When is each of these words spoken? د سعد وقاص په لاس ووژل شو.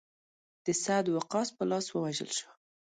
د 0.65 0.67
سعد 0.83 1.05
وقاص 1.15 1.47
په 1.57 1.63
لاس 1.69 1.85
ووژل 1.91 2.29
شو. 2.37 2.49